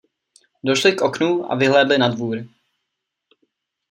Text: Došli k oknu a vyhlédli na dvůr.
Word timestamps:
Došli 0.69 0.91
k 0.95 1.01
oknu 1.01 1.51
a 1.51 1.55
vyhlédli 1.55 1.97
na 1.97 2.07
dvůr. 2.07 2.45